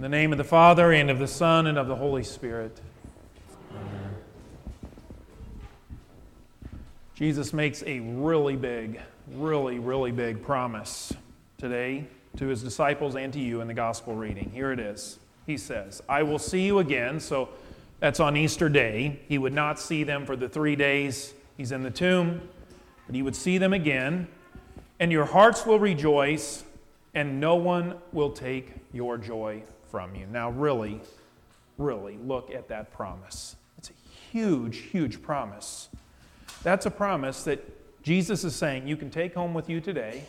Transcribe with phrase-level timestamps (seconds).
[0.00, 2.80] In the name of the Father, and of the Son, and of the Holy Spirit.
[3.70, 4.14] Amen.
[7.14, 8.98] Jesus makes a really big,
[9.30, 11.12] really, really big promise
[11.58, 12.06] today
[12.38, 14.50] to his disciples and to you in the gospel reading.
[14.54, 15.18] Here it is.
[15.46, 17.20] He says, I will see you again.
[17.20, 17.50] So
[17.98, 19.20] that's on Easter Day.
[19.28, 22.48] He would not see them for the three days he's in the tomb,
[23.04, 24.28] but he would see them again.
[24.98, 26.64] And your hearts will rejoice,
[27.12, 30.26] and no one will take your joy from you.
[30.26, 31.00] Now, really,
[31.78, 33.56] really look at that promise.
[33.78, 33.94] It's a
[34.30, 35.88] huge, huge promise.
[36.62, 40.24] That's a promise that Jesus is saying you can take home with you today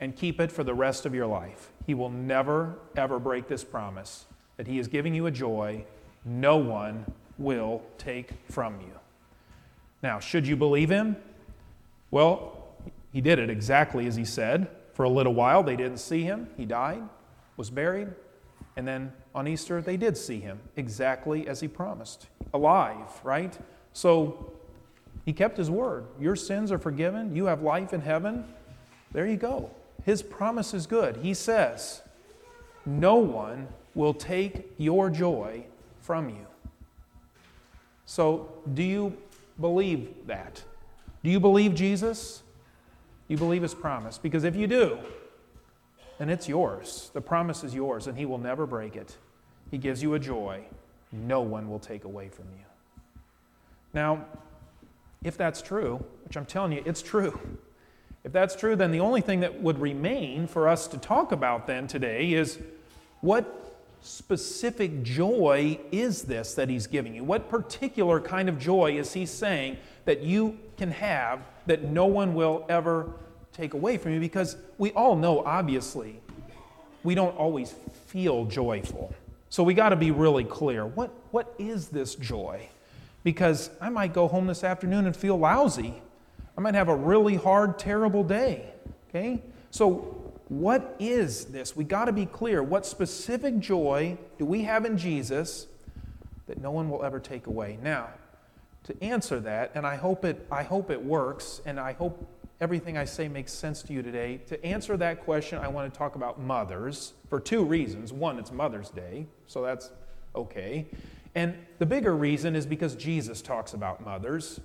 [0.00, 1.70] and keep it for the rest of your life.
[1.86, 4.26] He will never, ever break this promise
[4.56, 5.84] that He is giving you a joy
[6.24, 7.04] no one
[7.38, 8.92] will take from you.
[10.02, 11.16] Now, should you believe Him?
[12.10, 12.66] Well,
[13.12, 14.68] He did it exactly as He said.
[14.94, 16.48] For a little while, they didn't see Him.
[16.56, 17.02] He died,
[17.56, 18.08] was buried,
[18.76, 23.56] and then on Easter, they did see him exactly as he promised, alive, right?
[23.92, 24.52] So
[25.24, 26.06] he kept his word.
[26.18, 27.34] Your sins are forgiven.
[27.34, 28.44] You have life in heaven.
[29.12, 29.70] There you go.
[30.04, 31.18] His promise is good.
[31.18, 32.02] He says,
[32.86, 35.64] No one will take your joy
[36.00, 36.46] from you.
[38.06, 39.16] So, do you
[39.60, 40.62] believe that?
[41.22, 42.42] Do you believe Jesus?
[43.28, 44.18] You believe his promise?
[44.18, 44.98] Because if you do,
[46.22, 47.10] then it's yours.
[47.14, 49.16] The promise is yours, and He will never break it.
[49.72, 50.64] He gives you a joy
[51.10, 52.64] no one will take away from you.
[53.92, 54.24] Now,
[55.24, 57.38] if that's true, which I'm telling you, it's true.
[58.22, 61.66] If that's true, then the only thing that would remain for us to talk about
[61.66, 62.60] then today is
[63.20, 67.24] what specific joy is this that he's giving you?
[67.24, 72.34] What particular kind of joy is he saying that you can have that no one
[72.34, 73.12] will ever
[73.52, 76.20] take away from you because we all know, obviously,
[77.02, 77.74] we don't always
[78.06, 79.14] feel joyful.
[79.48, 80.86] So we got to be really clear.
[80.86, 82.68] What, what is this joy?
[83.24, 85.94] Because I might go home this afternoon and feel lousy.
[86.56, 88.72] I might have a really hard, terrible day.
[89.08, 89.42] Okay?
[89.70, 90.18] So,
[90.48, 91.74] what is this?
[91.74, 92.62] We got to be clear.
[92.62, 95.66] What specific joy do we have in Jesus
[96.46, 97.78] that no one will ever take away?
[97.82, 98.10] Now,
[98.84, 102.28] to answer that, and I hope it, I hope it works, and I hope
[102.62, 104.40] everything I say makes sense to you today.
[104.46, 108.12] To answer that question, I want to talk about mothers for two reasons.
[108.12, 109.90] One, it's Mother's Day, so that's
[110.36, 110.86] okay.
[111.34, 114.60] And the bigger reason is because Jesus talks about mothers.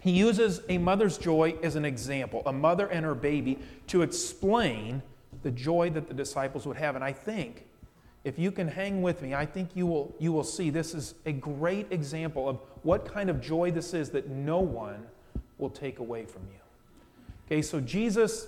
[0.00, 5.00] He uses a mother's joy as an example, a mother and her baby, to explain
[5.44, 6.96] the joy that the disciples would have.
[6.96, 7.68] And I think
[8.24, 11.14] if you can hang with me, I think you will, you will see this is
[11.24, 15.06] a great example of what kind of joy this is that no one
[15.58, 16.61] will take away from you.
[17.52, 18.46] Okay, so Jesus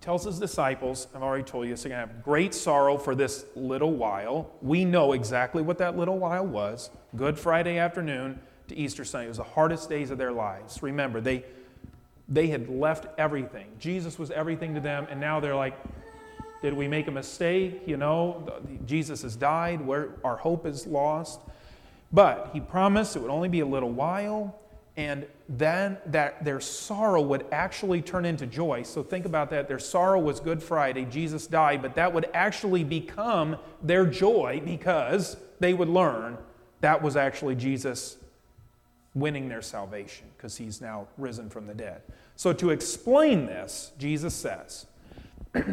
[0.00, 3.44] tells his disciples, I've already told you, they're going to have great sorrow for this
[3.54, 4.50] little while.
[4.62, 9.26] We know exactly what that little while was Good Friday afternoon to Easter Sunday.
[9.26, 10.82] It was the hardest days of their lives.
[10.82, 11.44] Remember, they,
[12.26, 13.66] they had left everything.
[13.78, 15.76] Jesus was everything to them, and now they're like,
[16.62, 17.82] did we make a mistake?
[17.84, 18.50] You know,
[18.86, 19.82] Jesus has died.
[19.86, 21.38] Where our hope is lost.
[22.10, 24.58] But he promised it would only be a little while
[24.96, 28.82] and then that their sorrow would actually turn into joy.
[28.82, 29.68] So think about that.
[29.68, 35.36] Their sorrow was Good Friday, Jesus died, but that would actually become their joy because
[35.60, 36.38] they would learn
[36.80, 38.16] that was actually Jesus
[39.14, 42.02] winning their salvation because he's now risen from the dead.
[42.36, 44.86] So to explain this, Jesus says,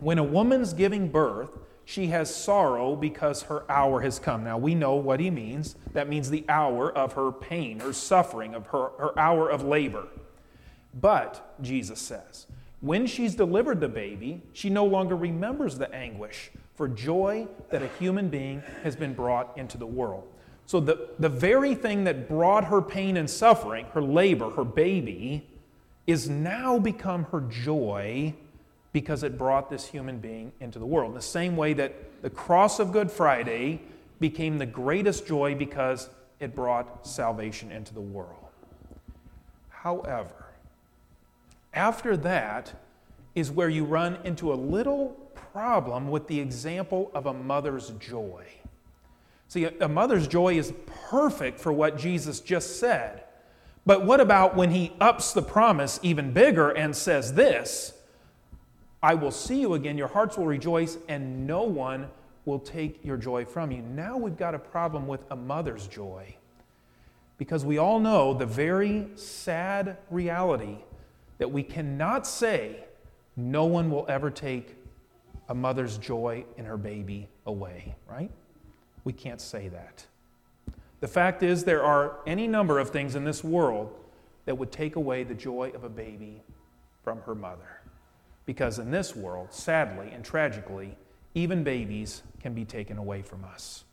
[0.00, 1.50] when a woman's giving birth,
[1.88, 4.42] she has sorrow because her hour has come.
[4.42, 5.76] Now, we know what he means.
[5.92, 10.08] That means the hour of her pain, her suffering, of her, her hour of labor.
[11.00, 12.48] But, Jesus says,
[12.80, 17.88] when she's delivered the baby, she no longer remembers the anguish for joy that a
[18.00, 20.26] human being has been brought into the world.
[20.66, 25.48] So, the, the very thing that brought her pain and suffering, her labor, her baby,
[26.08, 28.34] is now become her joy
[28.96, 31.10] because it brought this human being into the world.
[31.10, 33.82] In the same way that the cross of Good Friday
[34.20, 36.08] became the greatest joy because
[36.40, 38.48] it brought salvation into the world.
[39.68, 40.46] However,
[41.74, 42.72] after that
[43.34, 45.08] is where you run into a little
[45.52, 48.46] problem with the example of a mother's joy.
[49.48, 50.72] See, a mother's joy is
[51.10, 53.24] perfect for what Jesus just said.
[53.84, 57.92] But what about when he ups the promise even bigger and says this?
[59.02, 62.08] I will see you again, your hearts will rejoice, and no one
[62.44, 63.82] will take your joy from you.
[63.82, 66.36] Now we've got a problem with a mother's joy.
[67.38, 70.78] Because we all know the very sad reality
[71.38, 72.84] that we cannot say,
[73.36, 74.74] no one will ever take
[75.48, 78.30] a mother's joy in her baby away, right?
[79.04, 80.06] We can't say that.
[81.00, 83.94] The fact is, there are any number of things in this world
[84.46, 86.42] that would take away the joy of a baby
[87.04, 87.82] from her mother.
[88.46, 90.96] Because in this world, sadly and tragically,
[91.34, 93.84] even babies can be taken away from us.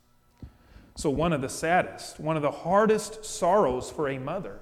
[0.96, 4.60] So, one of the saddest, one of the hardest sorrows for a mother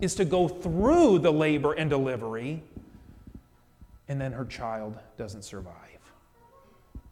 [0.00, 2.62] is to go through the labor and delivery,
[4.06, 5.74] and then her child doesn't survive.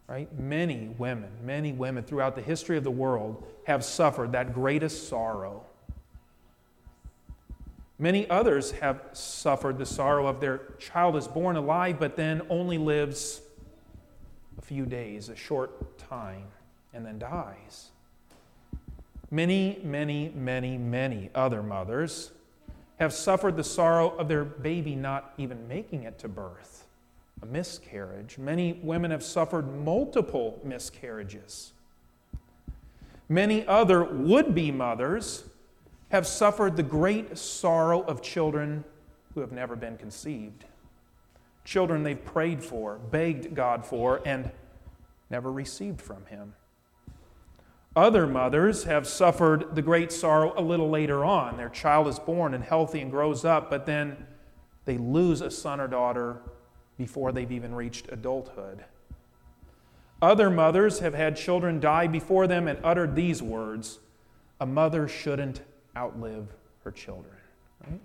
[0.07, 0.33] Right?
[0.39, 5.65] Many women, many women throughout the history of the world have suffered that greatest sorrow.
[7.99, 12.77] Many others have suffered the sorrow of their child is born alive, but then only
[12.77, 13.41] lives
[14.59, 16.45] a few days, a short time,
[16.93, 17.91] and then dies.
[19.31, 22.33] Many, many, many, many other mothers
[22.99, 26.87] have suffered the sorrow of their baby not even making it to birth,
[27.43, 28.37] a miscarriage.
[28.37, 31.73] Many women have suffered multiple miscarriages.
[33.29, 35.45] Many other would be mothers
[36.11, 38.85] have suffered the great sorrow of children
[39.35, 40.65] who have never been conceived.
[41.65, 44.51] Children they've prayed for, begged God for, and
[45.31, 46.55] never received from Him.
[47.97, 51.57] Other mothers have suffered the great sorrow a little later on.
[51.57, 54.27] Their child is born and healthy and grows up, but then
[54.85, 56.43] they lose a son or daughter
[56.99, 58.85] before they've even reached adulthood.
[60.23, 63.99] Other mothers have had children die before them and uttered these words
[64.61, 65.61] A mother shouldn't
[65.97, 66.49] outlive
[66.85, 67.35] her children.
[67.87, 68.01] Right?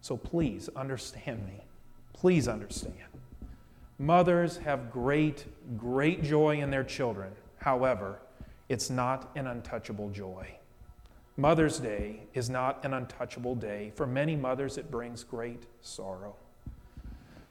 [0.00, 1.64] So please understand me.
[2.12, 2.94] Please understand.
[3.98, 5.46] Mothers have great,
[5.78, 7.32] great joy in their children.
[7.58, 8.20] However,
[8.68, 10.48] it's not an untouchable joy.
[11.36, 13.92] Mother's Day is not an untouchable day.
[13.94, 16.36] For many mothers, it brings great sorrow.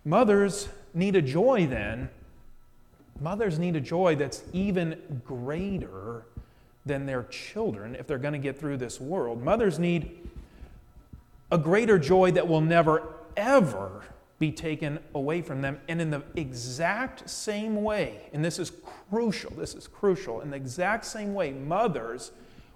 [0.04, 2.10] Mothers need a joy then.
[3.20, 6.26] Mothers need a joy that's even greater
[6.86, 9.44] than their children if they're going to get through this world.
[9.44, 10.30] Mothers need
[11.52, 13.04] a greater joy that will never,
[13.36, 14.04] ever
[14.40, 15.80] be taken away from them.
[15.88, 18.72] And in the exact same way, and this is
[19.10, 22.32] crucial, this is crucial, in the exact same way, mothers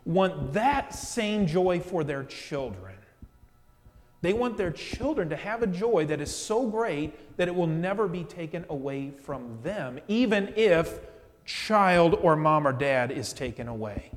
[0.06, 2.96] want that same joy for their children.
[4.22, 7.68] They want their children to have a joy that is so great that it will
[7.68, 11.00] never be taken away from them, even if
[11.50, 14.12] child or mom or dad is taken away.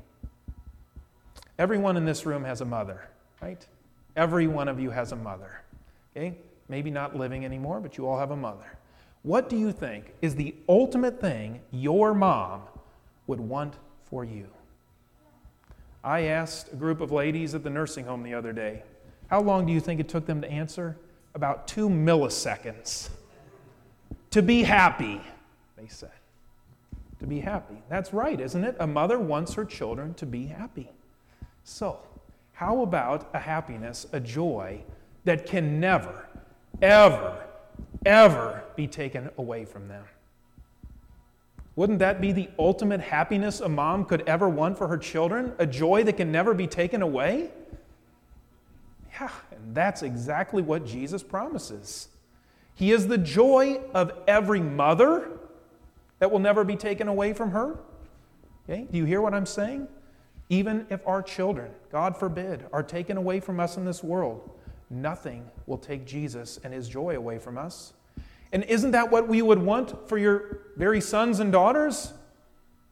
[1.57, 3.09] Everyone in this room has a mother,
[3.41, 3.65] right?
[4.15, 5.61] Every one of you has a mother.
[6.15, 6.35] Okay?
[6.69, 8.77] Maybe not living anymore, but you all have a mother.
[9.23, 12.61] What do you think is the ultimate thing your mom
[13.25, 14.47] would want for you?
[16.03, 18.83] I asked a group of ladies at the nursing home the other day,
[19.27, 20.97] how long do you think it took them to answer?
[21.33, 23.09] About two milliseconds.
[24.31, 25.19] To be happy,
[25.77, 26.11] they said
[27.23, 27.81] to be happy.
[27.87, 28.75] That's right, isn't it?
[28.81, 30.89] A mother wants her children to be happy.
[31.63, 31.99] So,
[32.51, 34.83] how about a happiness, a joy
[35.23, 36.27] that can never,
[36.81, 37.41] ever,
[38.05, 40.03] ever be taken away from them?
[41.77, 45.53] Wouldn't that be the ultimate happiness a mom could ever want for her children?
[45.59, 47.51] A joy that can never be taken away?
[49.13, 52.09] Yeah, and that's exactly what Jesus promises.
[52.75, 55.29] He is the joy of every mother
[56.23, 57.77] that will never be taken away from her?
[58.63, 58.87] Okay?
[58.89, 59.89] Do you hear what I'm saying?
[60.47, 64.49] Even if our children, God forbid, are taken away from us in this world,
[64.89, 67.91] nothing will take Jesus and his joy away from us.
[68.53, 72.13] And isn't that what we would want for your very sons and daughters?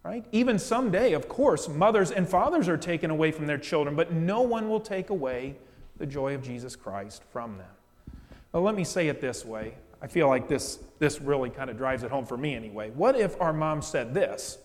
[0.04, 0.26] Right?
[0.34, 4.42] Even someday, of course, mothers and fathers are taken away from their children, but no
[4.42, 5.56] one will take away
[6.00, 8.18] the joy of Jesus Christ from them.
[8.52, 11.78] Well, let me say it this way I feel like this, this really kind of
[11.78, 12.90] drives it home for me anyway.
[12.90, 14.58] What if our mom said this?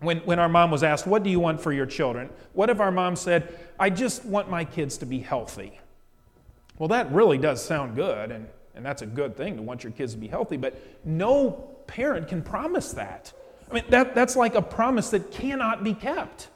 [0.00, 2.30] When, when our mom was asked, What do you want for your children?
[2.54, 5.78] What if our mom said, I just want my kids to be healthy?
[6.78, 9.92] Well, that really does sound good, and, and that's a good thing to want your
[9.92, 11.52] kids to be healthy, but no
[11.86, 13.34] parent can promise that.
[13.70, 16.48] I mean, that, that's like a promise that cannot be kept.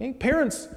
[0.00, 0.12] Okay?
[0.12, 0.68] Parents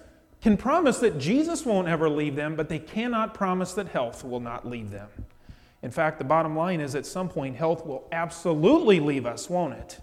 [0.41, 4.39] can promise that Jesus won't ever leave them, but they cannot promise that health will
[4.39, 5.10] not leave them.
[5.84, 9.74] In fact, the bottom line is at some point, health will absolutely leave us, won't
[9.74, 10.00] it?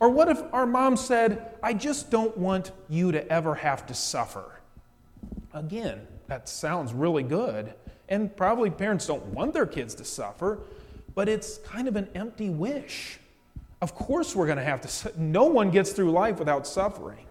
[0.00, 3.94] Or what if our mom said, I just don't want you to ever have to
[3.94, 4.60] suffer?
[5.54, 7.72] Again, that sounds really good.
[8.08, 10.58] And probably parents don't want their kids to suffer,
[11.14, 13.18] but it's kind of an empty wish.
[13.80, 17.26] Of course, we're going to have to, no one gets through life without suffering.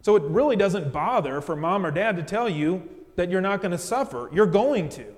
[0.00, 3.60] So it really doesn't bother for mom or dad to tell you that you're not
[3.60, 4.30] going to suffer.
[4.32, 5.17] You're going to.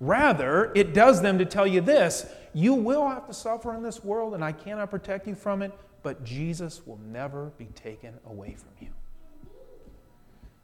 [0.00, 4.02] Rather, it does them to tell you this you will have to suffer in this
[4.02, 5.72] world, and I cannot protect you from it,
[6.02, 8.88] but Jesus will never be taken away from you.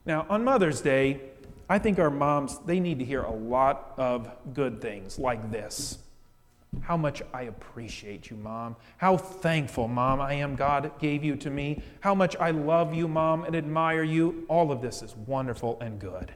[0.07, 1.21] Now, on Mother's Day,
[1.69, 5.99] I think our moms, they need to hear a lot of good things like this.
[6.81, 8.77] How much I appreciate you, Mom.
[8.97, 11.83] How thankful, Mom, I am God gave you to me.
[12.01, 14.47] How much I love you, Mom, and admire you.
[14.49, 16.33] All of this is wonderful and good.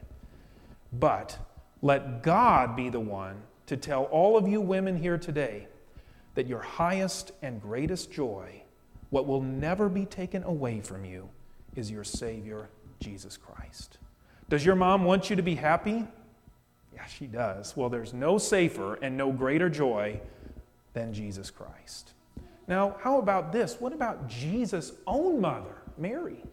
[0.93, 1.39] But
[1.81, 5.67] let God be the one to tell all of you women here today
[6.35, 8.61] that your highest and greatest joy,
[9.09, 11.29] what will never be taken away from you,
[11.75, 12.69] is your Savior,
[12.99, 13.97] Jesus Christ.
[14.49, 16.05] Does your mom want you to be happy?
[16.93, 17.75] Yeah, she does.
[17.75, 20.19] Well, there's no safer and no greater joy
[20.93, 22.13] than Jesus Christ.
[22.67, 23.79] Now, how about this?
[23.79, 26.43] What about Jesus' own mother, Mary?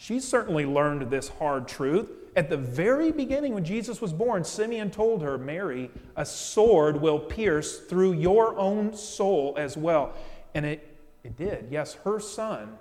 [0.00, 2.08] She certainly learned this hard truth.
[2.34, 7.18] At the very beginning, when Jesus was born, Simeon told her, Mary, a sword will
[7.18, 10.14] pierce through your own soul as well.
[10.54, 11.68] And it, it did.
[11.70, 12.78] Yes, her son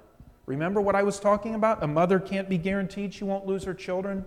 [0.49, 1.83] Remember what I was talking about?
[1.83, 4.25] A mother can't be guaranteed she won't lose her children.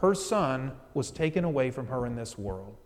[0.00, 2.76] Her son was taken away from her in this world.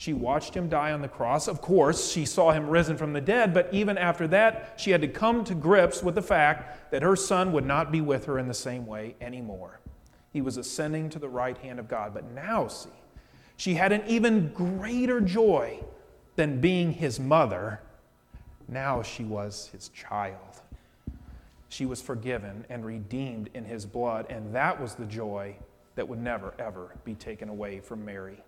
[0.00, 1.46] She watched him die on the cross.
[1.46, 5.02] Of course, she saw him risen from the dead, but even after that, she had
[5.02, 8.38] to come to grips with the fact that her son would not be with her
[8.38, 9.80] in the same way anymore.
[10.32, 12.14] He was ascending to the right hand of God.
[12.14, 12.88] But now, see,
[13.58, 15.84] she had an even greater joy
[16.34, 17.80] than being his mother.
[18.68, 20.62] Now she was his child
[21.70, 25.54] she was forgiven and redeemed in his blood, and that was the joy
[25.94, 28.42] that would never, ever be taken away from Mary.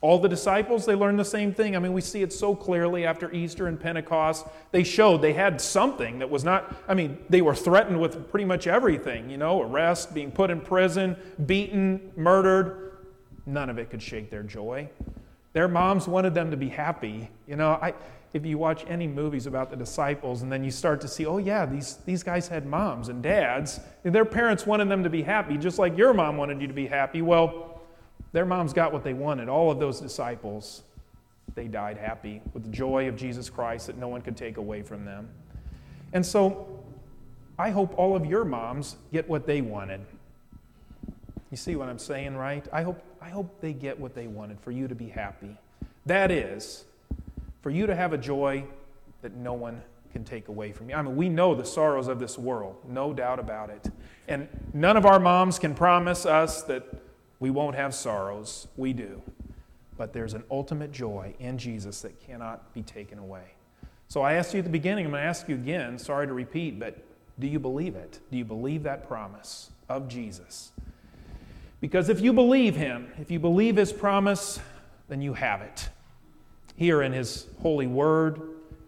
[0.00, 1.74] All the disciples, they learned the same thing.
[1.74, 4.46] I mean, we see it so clearly after Easter and Pentecost.
[4.70, 8.44] They showed they had something that was not, I mean, they were threatened with pretty
[8.44, 12.92] much everything, you know, arrest, being put in prison, beaten, murdered.
[13.44, 14.88] None of it could shake their joy.
[15.52, 17.28] Their moms wanted them to be happy.
[17.48, 17.94] You know, I,
[18.34, 21.38] if you watch any movies about the disciples and then you start to see, oh,
[21.38, 25.22] yeah, these, these guys had moms and dads, and their parents wanted them to be
[25.22, 27.22] happy, just like your mom wanted you to be happy.
[27.22, 27.67] Well,
[28.32, 29.48] their moms got what they wanted.
[29.48, 30.82] All of those disciples,
[31.54, 34.82] they died happy with the joy of Jesus Christ that no one could take away
[34.82, 35.28] from them.
[36.12, 36.82] And so
[37.58, 40.00] I hope all of your moms get what they wanted.
[41.50, 42.66] You see what I'm saying, right?
[42.72, 45.56] I hope, I hope they get what they wanted for you to be happy.
[46.06, 46.84] That is,
[47.62, 48.64] for you to have a joy
[49.22, 49.82] that no one
[50.12, 50.96] can take away from you.
[50.96, 53.90] I mean, we know the sorrows of this world, no doubt about it.
[54.26, 56.84] And none of our moms can promise us that
[57.40, 58.68] we won't have sorrows.
[58.76, 59.22] We do.
[59.96, 63.54] But there's an ultimate joy in Jesus that cannot be taken away.
[64.08, 66.32] So I asked you at the beginning, I'm going to ask you again, sorry to
[66.32, 66.96] repeat, but
[67.38, 68.20] do you believe it?
[68.30, 70.72] Do you believe that promise of Jesus?
[71.80, 74.60] Because if you believe him, if you believe his promise,
[75.08, 75.88] then you have it
[76.78, 78.40] here in His holy word,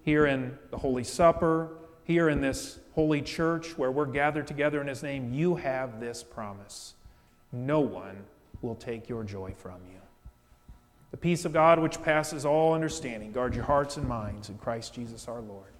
[0.04, 1.70] here in the Holy Supper,
[2.04, 6.22] here in this holy church where we're gathered together in His name, you have this
[6.22, 6.94] promise.
[7.52, 8.16] No one
[8.62, 10.00] will take your joy from you.
[11.10, 14.94] The peace of God, which passes all understanding, guard your hearts and minds in Christ
[14.94, 15.72] Jesus our Lord.